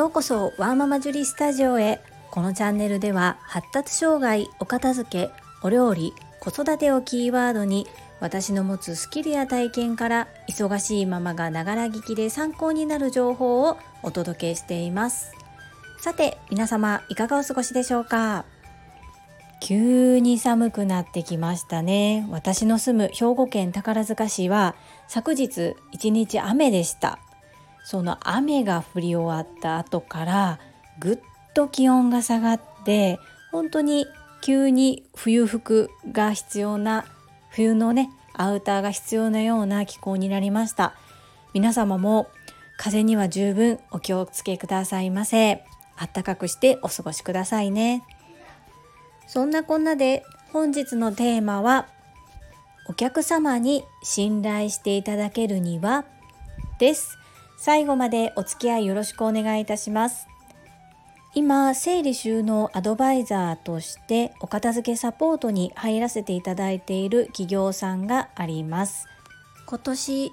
[0.00, 2.00] ようこそワーママジュリスタジオへ。
[2.30, 5.30] このチャンネルでは発達障害お片付け
[5.62, 7.86] お料理子育てをキーワードに
[8.18, 15.32] 私の持つスキルや体験から忙しいママがながら聞きで参考になる情報をお届けしています。
[15.98, 18.46] さて皆様いかがお過ごしでしょうか？
[19.60, 22.26] 急に寒くなってきましたね。
[22.30, 24.76] 私の住む兵庫県宝塚市は
[25.08, 27.18] 昨日一日雨でした。
[27.84, 30.58] その雨が降り終わった後から
[30.98, 31.18] ぐっ
[31.54, 33.18] と気温が下がって
[33.50, 34.06] 本当に
[34.40, 37.04] 急に冬服が必要な
[37.50, 40.94] 冬のねアウターが必要なような気候になりました。
[41.52, 42.28] 皆様も
[42.78, 45.64] 風には十分お気をつけくださいませ。
[45.96, 48.02] あったかくしてお過ごしくださいね。
[49.26, 51.88] そんなこんなで本日のテーマは
[52.86, 56.04] お客様に信頼していただけるには
[56.78, 57.19] です。
[57.62, 60.28] 最後までお付き合いよろしくお願いいたします。
[61.34, 69.06] 今整理収納アドバイザーとしてお片付けサポートに入らせていただいている企業さんがあります。
[69.66, 70.32] 今年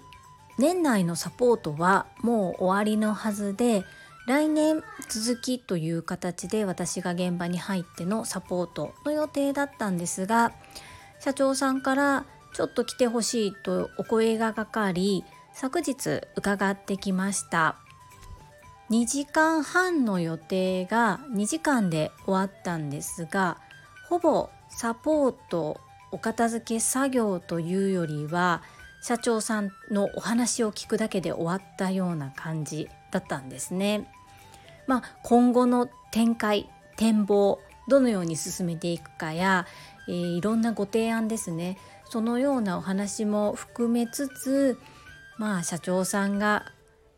[0.57, 3.83] 年内のサポートはもう終わりのはずで
[4.25, 10.53] 来年続きという形で私が現場に入ってのサポートの予定だったんですが
[11.19, 15.25] 社長さんからちょっと来てほしいとお声がかかり
[15.59, 17.77] 昨日伺ってきました
[18.91, 23.57] 2時間半の予定が2時間で終わったんですが
[24.07, 28.61] ほぼサポートお片付け作業というよりは
[29.01, 34.11] 社長さんのお話を聞くだけで終わったような感じだったんですね。
[34.85, 39.65] まあ、今後の展開展望どのように進めていくかや、
[40.07, 44.79] えー、いろんなご提案ですねそのようなお話も含めつつ
[45.37, 46.65] まあ社長さんが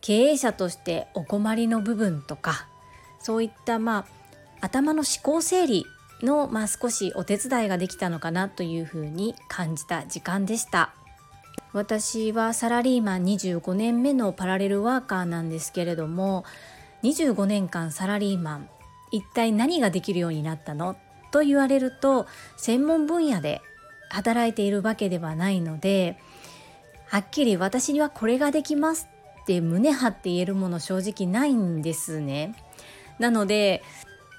[0.02, 2.68] 経営者としてお困りの部分とか
[3.20, 4.06] そういったまあ
[4.62, 5.86] 頭の思考整理
[6.22, 10.94] の、まあ、少しお手伝いができたのかなというふうに感じた時間でした。
[11.72, 16.44] 私はサラリーマン25年目のパラレルワーカーなんですけれども
[17.04, 18.70] 25年間サラリーマン
[19.12, 20.96] 一体何ができるようになったの？
[21.32, 22.26] と言われると
[22.58, 23.62] 専門分野で
[24.10, 26.18] 働いているわけではないので
[27.10, 29.10] はっきり私にはこれができます
[29.42, 32.54] って胸張って言えるもの正直ないんですね。
[33.18, 33.82] なので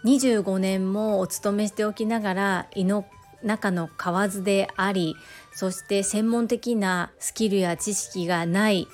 [0.04, 3.04] 25年もお勤めしておきながら胃の
[3.42, 5.16] 中の蛙であり
[5.52, 8.86] そして専門的なスキルや知識がない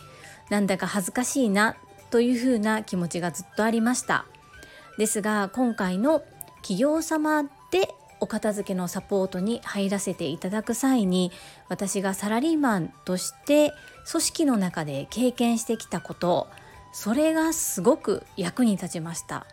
[0.50, 1.76] なんだか恥ずかしいな
[2.10, 4.25] というふうな気持ちがずっとありました
[4.98, 6.22] ですが今回の
[6.62, 11.32] 企業様でお片付けのサポートに入らせていただく際に
[11.69, 13.72] 私がサラリーマンとして
[14.10, 16.49] 組織の中で経験してきたこと
[16.93, 19.47] それがすごく役に立ちました。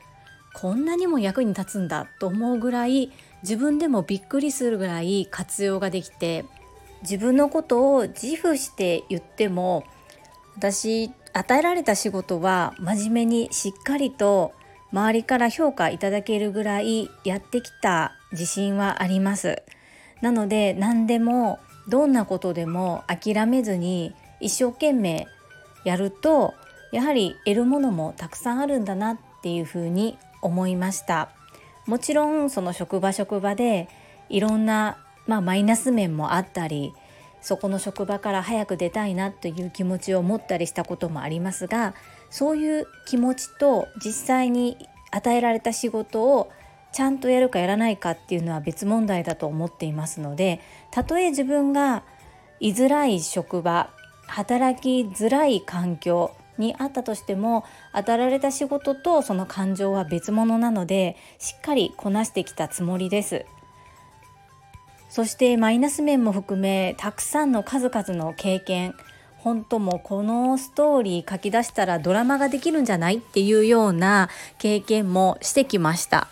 [0.54, 6.46] こんなにも役に立つんだと思うぐらい自分でもびっくりするぐらい活用ができて
[7.02, 9.84] 自分のことを自負して言っても
[10.56, 14.54] 私与えられた仕事は真面目にしっかりと
[14.92, 19.64] 周りから評価いただけるぐらいやってきた自信はあります。
[20.22, 25.28] なので何でもどんなことでも諦めずに一生懸命
[25.86, 26.54] やると
[26.92, 31.30] やはり得るものもたくさんあるんだなっていうふうに思いました。
[31.86, 33.90] もちろんその職場職場で
[34.30, 36.94] いろんな、まあ、マイナス面もあったり
[37.42, 41.94] そこの職場から早く出たいなという気持ちを持ったりしたこともありますが
[42.30, 44.78] そういう気持ちと実際に
[45.12, 46.52] 与えられた仕事を
[46.94, 50.62] ちゃんとやるかやらないかっていうのは別問題だと思っていますので
[50.92, 52.04] たとえ自分が
[52.60, 53.90] 居づらい職場
[54.28, 63.46] 働きづらい環境にあったとしても与えられた仕事とその感情は別物なのでしっかりこなしてきたつもりです。
[65.10, 68.96] そしてマイナス面も含めたくさんの数々の経験
[69.38, 76.30] 本当もこのストーリー書き出したらドラマができるんじゃないっていうような経験もしてきました。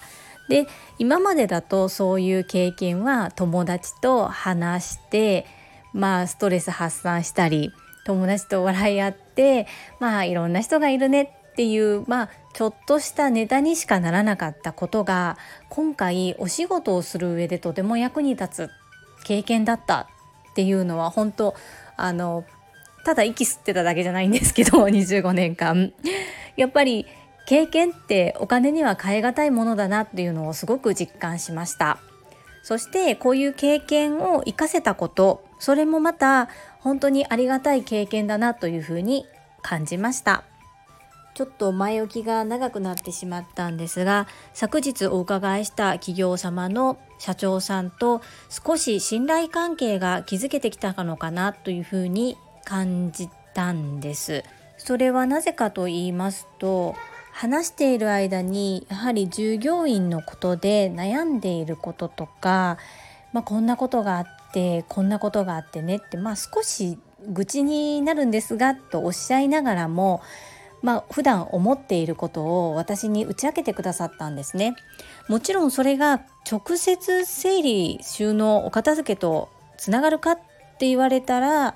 [0.48, 0.68] で
[1.00, 5.46] 今までだとそういう経験は友達と話して
[5.94, 7.72] まあストレス発散したり
[8.06, 9.68] 友達と笑い合って
[10.00, 15.38] まあいろんな人がいるねっていうまあちょっとしたネタにしかならなかったことが
[15.70, 18.70] 今回お仕事をする上でとても役に立つ
[19.24, 20.08] 経験だった
[20.52, 21.56] っていうのは本当
[21.98, 22.44] あの
[23.06, 25.94] ただ息吸ってただけじゃないんですけど 25年間。
[26.58, 27.08] やっぱり
[27.52, 32.00] 経験ってお金には代え難いものだなっていうのをすごく実感しました
[32.64, 36.48] そしてこういう経験を生かせたことそれもまた
[36.80, 39.26] 本当にありがたい経験だなというふうに
[39.62, 40.46] 感じました
[41.34, 54.46] ちょっと前置きが長くなってしまったんですが昨日お伺いした企業様の社長さんと少し信頼関係が築けてきたのかなというふうに感じたんです。
[54.84, 56.96] それはなぜかと言いますと
[57.32, 62.78] 話している間にやはり従業員のことで悩んでいることとか、
[63.34, 70.22] まあ、こんなことがあってこんなことがあってねって、まあ、少し愚痴になるんですがとおっしゃいながらも
[70.82, 74.76] まあ普段思っていることを私に打ち明けてくださったんですね。
[75.28, 80.36] もちろんそれが直接整理収納お片付けとつながるかっ
[80.80, 81.76] て言われたら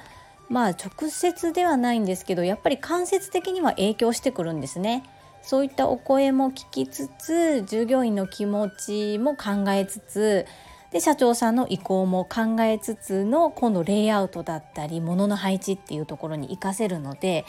[0.50, 5.04] まあ直接ではないんですけどやっぱり間接的には影響してくるんですね。
[5.46, 10.46] そういったお声も聞きつつ従業員の気持ちも考えつつ
[10.92, 17.46] で社長さんの意向も考えつつの今度レイアウトだったり物の配置っていうところに活かせるので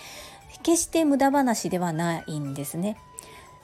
[0.62, 2.96] 決して無駄話ではないんですね。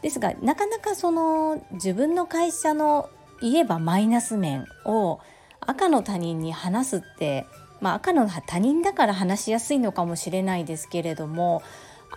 [0.01, 5.21] ですがなかなかその自分の会社の言えばマイナス面を
[5.61, 7.45] 赤の他人に話すって
[7.81, 11.63] まあ赤の他人だから話しやすいのかもしれないですけれども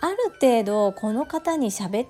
[0.00, 2.08] ある程度この方に喋っ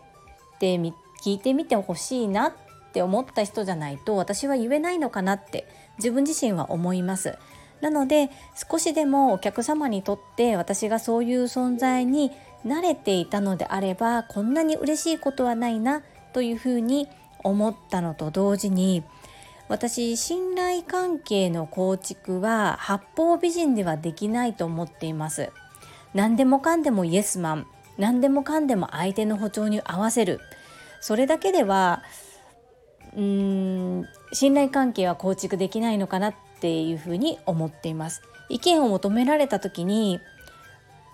[0.59, 0.95] てみ
[1.25, 2.53] 聞いてみてほしいなっ
[2.93, 5.67] て思った人じゃないと私は言えないのかなって
[5.99, 7.39] 自分自身は思います。
[7.81, 8.31] なので
[8.71, 12.33] 少しでもお客様にとって私がそういう存在に
[12.65, 16.03] 慣れていたのであればこんなに嬉しいことはないな
[16.33, 17.09] というふうに
[17.45, 19.05] 思ったのと同時に
[19.69, 25.51] 私信頼関係の構築は八方美人ではできないと思っています
[26.15, 27.67] 何でもかんでもイエスマン
[27.99, 30.41] 何でもかんでも相手の歩調に合わせる。
[31.01, 32.03] それだけでは
[33.15, 38.23] うーん信頼関係は構築できないのかなっていうふうに思っています。
[38.49, 40.21] 意見を求められた時に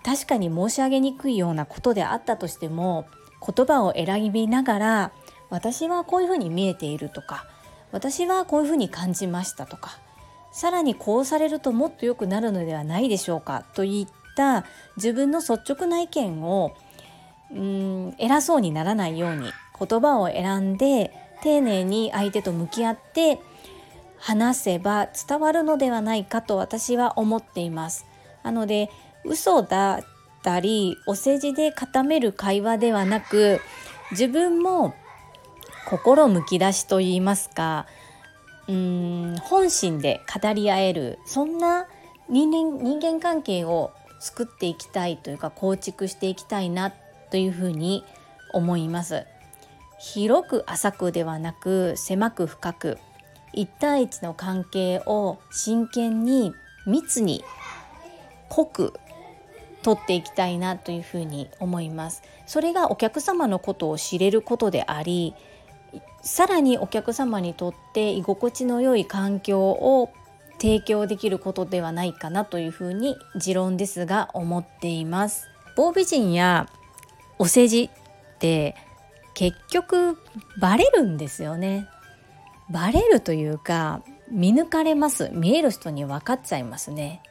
[0.03, 3.07] 確かに申し上げにくいようなことであったとしても
[3.45, 5.11] 言葉を選びながら
[5.49, 7.47] 私はこういうふうに見えているとか
[7.91, 9.99] 私はこういうふうに感じましたとか
[10.51, 14.65] さらにこうされるともっと良くなるのではないでしょうかといった
[14.95, 16.75] 自分の率直な意見を
[17.51, 23.39] うん偉そうにならないように言葉を選んで丁寧に相手と向き合って
[24.17, 28.05] 話せば伝わるのではないかと私は思っています。
[28.43, 28.89] なので
[29.25, 30.03] 嘘だっ
[30.41, 33.59] たりお世辞で固める会話ではなく
[34.11, 34.93] 自分も
[35.89, 37.85] 心むき出しといいますか
[38.67, 41.87] うーん本心で語り合えるそんな
[42.29, 43.91] 人間人間関係を
[44.23, 46.93] 作っていきたいというか構築していきたいな
[47.29, 48.05] というふうに
[48.53, 49.25] 思います。
[49.99, 52.97] 広く浅くではなく狭く深く
[53.53, 56.53] 1対1の関係を真剣に
[56.87, 57.43] 密に
[58.47, 58.93] 濃く
[59.81, 62.23] 取っていきたいなというふうに思います。
[62.45, 65.35] それがお客様のことを知れることであり
[66.21, 70.09] さらにお客様にとって居心地の良い環境を
[70.63, 75.49] 提供できることではないかなというふうに持論ですが思っています。
[75.75, 76.69] 防備人や
[77.37, 78.73] お世辞って
[79.33, 80.17] 結局
[80.61, 81.89] バレるんですよね。
[82.69, 87.21] バレるというか見抜かれます見える人に分かっちゃいますね。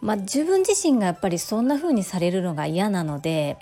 [0.00, 3.58] まあ、自分自身がやっぱりそんな風にされるのが嫌なので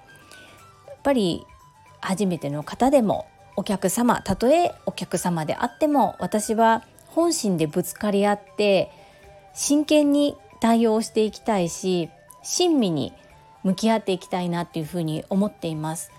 [0.87, 1.44] やっぱり
[2.00, 8.90] 初めての方でもお客様たとえお客様であっても私は本心でぶつかり合って
[9.54, 12.09] 真剣に対応していきたいし
[12.42, 13.12] 親身に
[13.62, 16.11] 向き合っていきたいなっていうふうに思っています。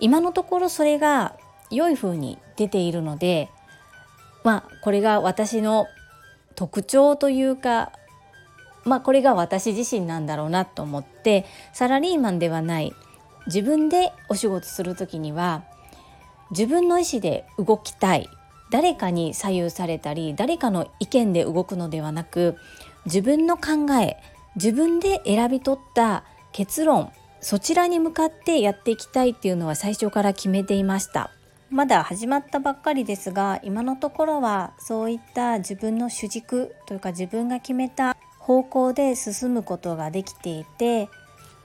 [0.00, 1.34] 今のところそれが
[1.70, 3.50] 良い風に出ているので
[4.44, 5.86] まあこれが私の
[6.54, 7.92] 特徴というか
[8.84, 12.94] まあこれが私自身なんだろうなと思ってサラリーマンではない。
[13.46, 15.64] 自分でお仕事する時には
[16.50, 18.28] 自分の意思で動きたい。
[18.70, 22.56] 誰かに左右されたり誰かの意見で動くのではなく
[23.06, 24.16] 自分の考え
[24.56, 27.10] 自分で選び取った結論
[27.40, 31.30] そちらに向かってやっていきたいっていうのは最初から決めていました
[31.70, 41.10] まだ始まったばっかりですが今のところはそういった自分の主軸というか自分が決めた方向で進むことができていて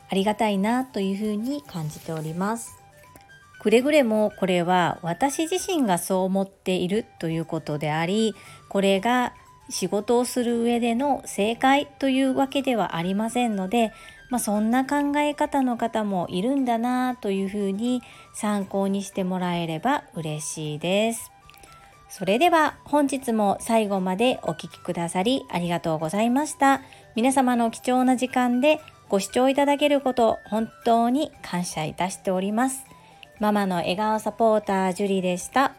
[0.09, 2.82] ありがたいなというふうに感じております。
[3.63, 8.35] くれぐれもこれは私自身がそう思っているということであり
[8.67, 9.33] これが
[9.69, 13.93] 仕事をする上での正解というわけではありませんので、
[14.29, 18.01] まあ、そんな考え方の方もいるんだなというふうに
[18.33, 21.31] 参考にしてもらえれば嬉しいです。
[22.09, 26.81] それでは本日も最後までお聴きくださりありがとうございました。
[27.15, 32.92] 皆様の貴重な時間でご視聴いただけること本当に感謝いたしております。
[33.43, 35.73] ママの笑顔サポータージュリでした。